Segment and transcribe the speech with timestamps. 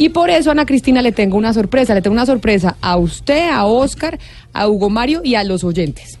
[0.00, 1.92] Y por eso, Ana Cristina, le tengo una sorpresa.
[1.92, 4.18] Le tengo una sorpresa a usted, a Oscar,
[4.54, 6.18] a Hugo Mario y a los oyentes.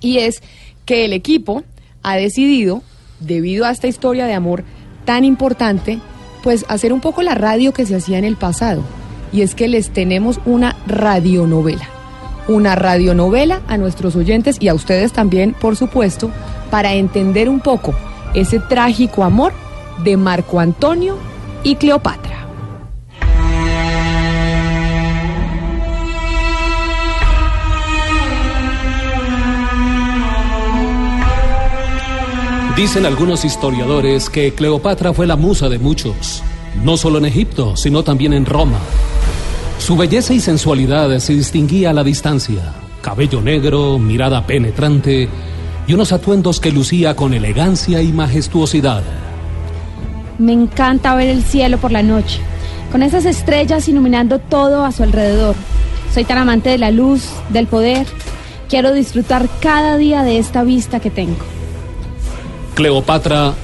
[0.00, 0.42] Y es
[0.86, 1.62] que el equipo
[2.02, 2.82] ha decidido,
[3.20, 4.64] debido a esta historia de amor
[5.04, 5.98] tan importante,
[6.42, 8.82] pues hacer un poco la radio que se hacía en el pasado.
[9.30, 11.90] Y es que les tenemos una radionovela.
[12.48, 16.30] Una radionovela a nuestros oyentes y a ustedes también, por supuesto,
[16.70, 17.94] para entender un poco
[18.32, 19.52] ese trágico amor
[20.02, 21.18] de Marco Antonio
[21.62, 22.35] y Cleopatra.
[32.76, 36.42] Dicen algunos historiadores que Cleopatra fue la musa de muchos,
[36.84, 38.76] no solo en Egipto, sino también en Roma.
[39.78, 42.74] Su belleza y sensualidad se distinguía a la distancia.
[43.00, 45.26] Cabello negro, mirada penetrante
[45.86, 49.02] y unos atuendos que lucía con elegancia y majestuosidad.
[50.38, 52.40] Me encanta ver el cielo por la noche,
[52.92, 55.54] con esas estrellas iluminando todo a su alrededor.
[56.12, 58.06] Soy tan amante de la luz, del poder.
[58.68, 61.55] Quiero disfrutar cada día de esta vista que tengo.
[62.76, 63.54] Cleopatra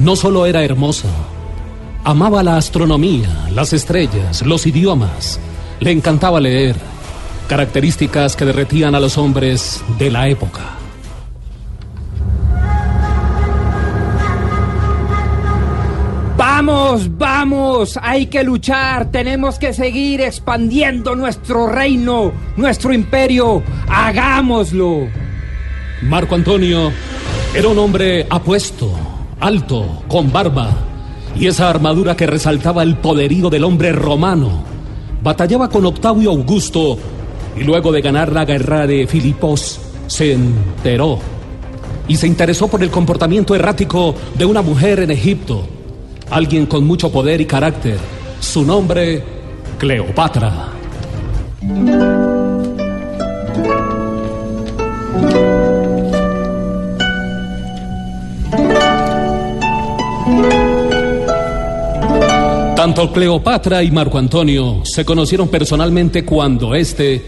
[0.00, 1.06] no solo era hermosa,
[2.02, 5.38] amaba la astronomía, las estrellas, los idiomas,
[5.78, 6.74] le encantaba leer,
[7.46, 10.62] características que derretían a los hombres de la época.
[16.36, 25.06] Vamos, vamos, hay que luchar, tenemos que seguir expandiendo nuestro reino, nuestro imperio, hagámoslo.
[26.02, 26.90] Marco Antonio
[27.54, 28.90] era un hombre apuesto,
[29.40, 30.70] alto, con barba
[31.38, 34.64] y esa armadura que resaltaba el poderío del hombre romano.
[35.22, 36.98] Batallaba con Octavio Augusto
[37.56, 41.18] y luego de ganar la guerra de Filipos se enteró
[42.06, 45.66] y se interesó por el comportamiento errático de una mujer en Egipto,
[46.30, 47.98] alguien con mucho poder y carácter.
[48.40, 49.22] Su nombre,
[49.78, 50.68] Cleopatra.
[62.78, 67.20] Tanto Cleopatra y Marco Antonio se conocieron personalmente cuando éste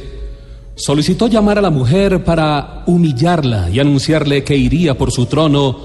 [0.76, 5.76] solicitó llamar a la mujer para humillarla y anunciarle que iría por su trono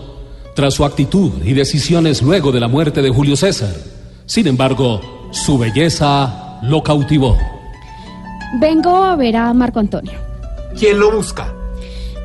[0.53, 3.73] tras su actitud y decisiones luego de la muerte de Julio César.
[4.27, 7.35] Sin embargo, su belleza lo cautivó.
[8.61, 10.13] Vengo a ver a Marco Antonio.
[10.77, 11.51] ¿Quién lo busca?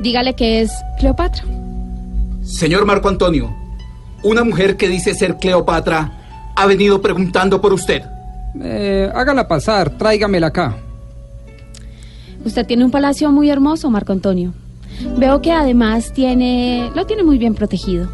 [0.02, 1.42] Dígale que es Cleopatra.
[2.42, 3.50] Señor Marco Antonio,
[4.24, 6.19] una mujer que dice ser Cleopatra
[6.60, 8.02] ha venido preguntando por usted.
[8.62, 10.76] Eh, hágala pasar, tráigamela acá.
[12.44, 14.52] Usted tiene un palacio muy hermoso, Marco Antonio.
[15.16, 18.08] Veo que además tiene, lo tiene muy bien protegido.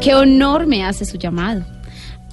[0.00, 1.62] Qué honor me hace su llamado.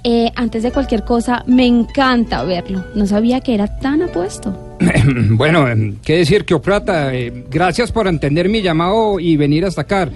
[0.03, 2.85] Eh, antes de cualquier cosa, me encanta verlo.
[2.95, 4.77] No sabía que era tan apuesto.
[5.31, 7.13] bueno, em, qué decir, Cleopatra.
[7.13, 10.09] Eh, gracias por entender mi llamado y venir hasta acá.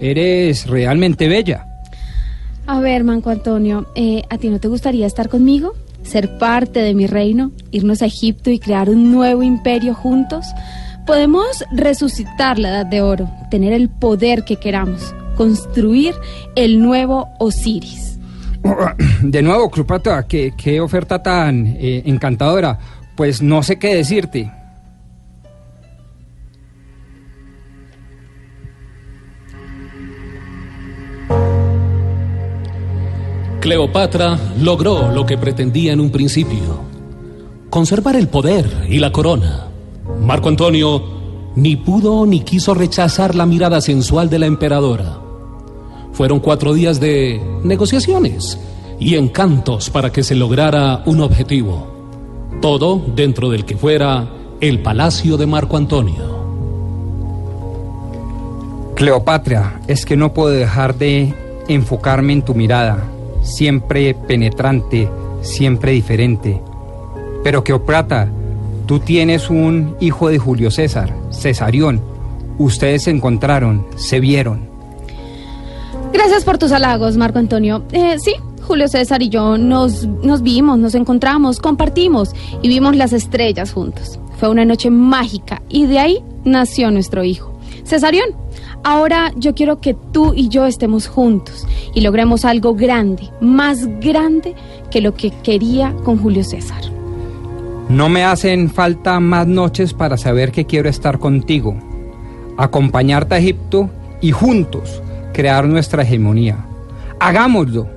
[0.00, 1.65] Eres realmente bella.
[2.66, 5.74] A ver, Marco Antonio, eh, ¿a ti no te gustaría estar conmigo?
[6.02, 7.52] ¿Ser parte de mi reino?
[7.70, 10.46] ¿Irnos a Egipto y crear un nuevo imperio juntos?
[11.06, 16.16] Podemos resucitar la Edad de Oro, tener el poder que queramos, construir
[16.56, 18.18] el nuevo Osiris.
[19.22, 22.78] De nuevo, Cleopatra, qué, qué oferta tan eh, encantadora.
[23.14, 24.50] Pues no sé qué decirte.
[33.66, 36.84] Cleopatra logró lo que pretendía en un principio,
[37.68, 39.66] conservar el poder y la corona.
[40.20, 41.02] Marco Antonio
[41.56, 45.18] ni pudo ni quiso rechazar la mirada sensual de la emperadora.
[46.12, 48.56] Fueron cuatro días de negociaciones
[49.00, 51.88] y encantos para que se lograra un objetivo.
[52.62, 54.28] Todo dentro del que fuera
[54.60, 56.36] el palacio de Marco Antonio.
[58.94, 61.34] Cleopatra, es que no puedo dejar de
[61.66, 63.10] enfocarme en tu mirada,
[63.46, 65.08] siempre penetrante,
[65.40, 66.60] siempre diferente.
[67.42, 68.28] Pero Cleopatra,
[68.86, 72.00] tú tienes un hijo de Julio César, Cesarión.
[72.58, 74.68] Ustedes se encontraron, se vieron.
[76.12, 77.84] Gracias por tus halagos, Marco Antonio.
[77.92, 82.30] Eh, sí, Julio César y yo nos, nos vimos, nos encontramos, compartimos
[82.62, 84.18] y vimos las estrellas juntos.
[84.38, 87.55] Fue una noche mágica y de ahí nació nuestro hijo,
[87.86, 88.30] Cesarión.
[88.84, 94.54] Ahora yo quiero que tú y yo estemos juntos y logremos algo grande, más grande
[94.90, 96.82] que lo que quería con Julio César.
[97.88, 101.76] No me hacen falta más noches para saber que quiero estar contigo,
[102.56, 103.88] acompañarte a Egipto
[104.20, 105.00] y juntos
[105.32, 106.64] crear nuestra hegemonía.
[107.20, 107.88] Hagámoslo.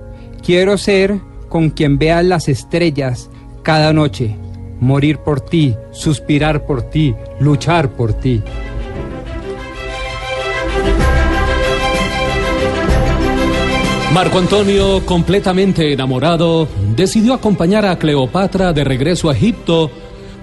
[0.45, 3.29] Quiero ser con quien vea las estrellas
[3.63, 4.35] cada noche,
[4.79, 8.41] morir por ti, suspirar por ti, luchar por ti.
[14.13, 19.91] Marco Antonio, completamente enamorado, decidió acompañar a Cleopatra de regreso a Egipto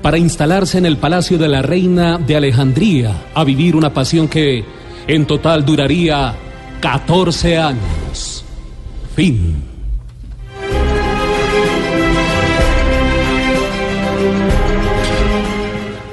[0.02, 4.64] para instalarse en el palacio de la reina de Alejandría, a vivir una pasión que
[5.08, 6.32] en total duraría
[6.80, 8.44] 14 años.
[9.16, 9.56] Fin.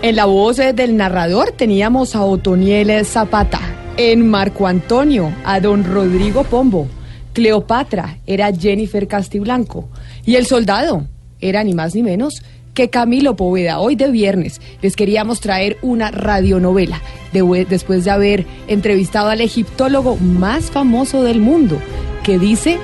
[0.01, 3.61] En la voz del narrador teníamos a Otoniel Zapata,
[3.95, 6.87] en Marco Antonio a don Rodrigo Pombo,
[7.33, 9.89] Cleopatra era Jennifer Castiblanco
[10.25, 11.07] y el soldado
[11.41, 12.41] era ni más ni menos
[12.73, 13.79] que Camilo Poveda.
[13.79, 17.01] Hoy de viernes les queríamos traer una radionovela
[17.31, 21.79] de- después de haber entrevistado al egiptólogo más famoso del mundo
[22.23, 22.77] que dice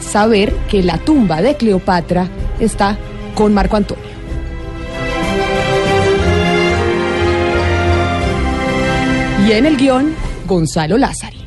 [0.00, 2.28] saber que la tumba de Cleopatra
[2.60, 2.96] está
[3.34, 4.04] con Marco Antonio.
[9.46, 10.14] Y en el guion,
[10.46, 11.38] Gonzalo Lázari.